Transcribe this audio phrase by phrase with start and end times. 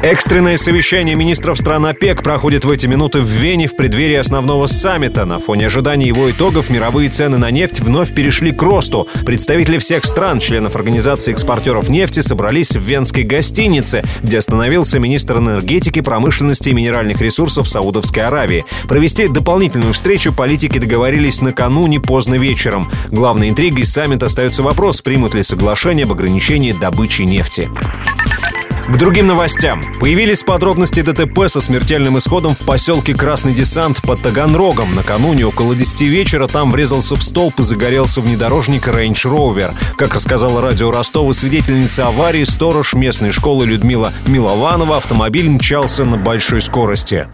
[0.00, 5.24] Экстренное совещание министров стран ОПЕК проходит в эти минуты в Вене в преддверии основного саммита.
[5.24, 9.08] На фоне ожидания его итогов мировые цены на нефть вновь перешли к росту.
[9.26, 16.00] Представители всех стран, членов Организации экспортеров нефти, собрались в венской гостинице, где остановился министр энергетики,
[16.00, 18.64] промышленности и минеральных ресурсов Саудовской Аравии.
[18.86, 22.88] Провести дополнительную встречу политики договорились накануне поздно вечером.
[23.10, 27.68] Главной интригой саммита остается вопрос, примут ли соглашение об ограничении добычи нефти.
[28.88, 29.84] К другим новостям.
[30.00, 34.94] Появились подробности ДТП со смертельным исходом в поселке Красный Десант под Таганрогом.
[34.94, 39.74] Накануне около 10 вечера там врезался в столб и загорелся внедорожник Range Rover.
[39.98, 46.62] Как рассказала радио Ростова свидетельница аварии, сторож местной школы Людмила Милованова, автомобиль мчался на большой
[46.62, 47.28] скорости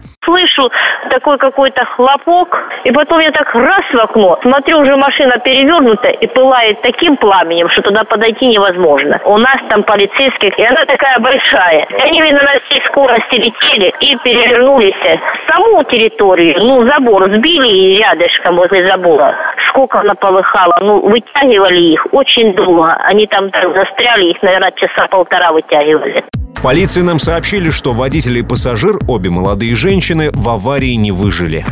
[1.09, 6.27] такой какой-то хлопок, и потом я так раз в окно, смотрю, уже машина перевернута и
[6.27, 9.19] пылает таким пламенем, что туда подойти невозможно.
[9.25, 11.85] У нас там полицейские, и она такая большая.
[11.89, 16.55] И они, видно, на всей скорости летели и перевернулись в саму территорию.
[16.59, 19.35] Ну, забор сбили и рядышком возле забора.
[19.69, 22.93] Сколько она полыхала, ну, вытягивали их очень долго.
[23.05, 26.23] Они там так застряли, их, наверное, часа полтора вытягивали
[26.65, 31.63] полиции нам сообщили, что водитель и пассажир, обе молодые женщины, в аварии не выжили.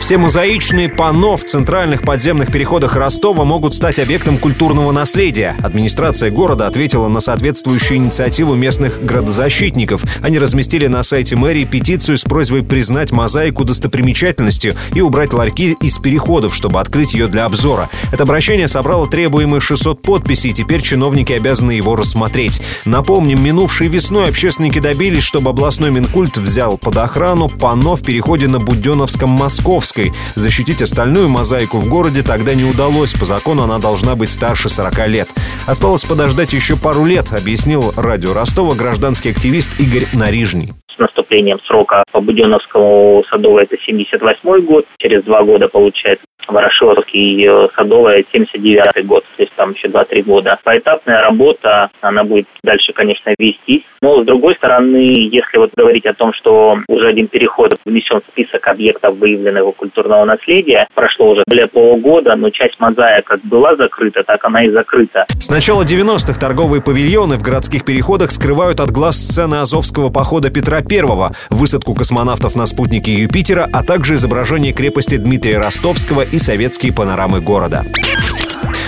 [0.00, 5.54] Все мозаичные панно в центральных подземных переходах Ростова могут стать объектом культурного наследия.
[5.62, 10.02] Администрация города ответила на соответствующую инициативу местных градозащитников.
[10.22, 15.98] Они разместили на сайте мэрии петицию с просьбой признать мозаику достопримечательностью и убрать ларьки из
[15.98, 17.90] переходов, чтобы открыть ее для обзора.
[18.10, 22.62] Это обращение собрало требуемые 600 подписей, и теперь чиновники обязаны его рассмотреть.
[22.86, 28.56] Напомним, минувшей весной общественники добились, чтобы областной Минкульт взял под охрану панно в переходе на
[28.56, 30.12] Буденновском-Московском Покровской.
[30.34, 33.12] Защитить остальную мозаику в городе тогда не удалось.
[33.14, 35.28] По закону она должна быть старше 40 лет.
[35.66, 42.02] Осталось подождать еще пару лет, объяснил радио Ростова гражданский активист Игорь Нарижний с наступлением срока
[42.12, 49.24] по Буденновскому Садовой это 78 год, через два года получается Ворошиловский э, Садовая 79 год,
[49.36, 50.58] то есть там еще 2-3 года.
[50.64, 53.82] Поэтапная работа, она будет дальше, конечно, вестись.
[54.02, 58.30] Но, с другой стороны, если вот говорить о том, что уже один переход внесен в
[58.30, 64.22] список объектов выявленного культурного наследия, прошло уже более полугода, но часть мозаик как была закрыта,
[64.24, 65.26] так она и закрыта.
[65.38, 70.78] С начала 90-х торговые павильоны в городских переходах скрывают от глаз сцены Азовского похода Петра
[70.78, 77.40] I, высадку космонавтов на спутнике Юпитера, а также изображение крепости Дмитрия Ростовского и советские панорамы
[77.40, 77.86] города.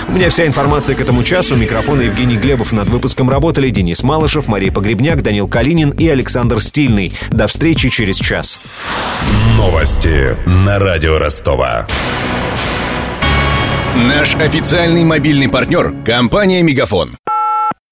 [0.07, 1.55] У меня вся информация к этому часу.
[1.55, 2.71] Микрофон Евгений Глебов.
[2.71, 7.13] Над выпуском работали Денис Малышев, Мария Погребняк, Данил Калинин и Александр Стильный.
[7.29, 8.59] До встречи через час.
[9.57, 11.87] Новости на радио Ростова.
[13.95, 17.11] Наш официальный мобильный партнер– компания «Мегафон».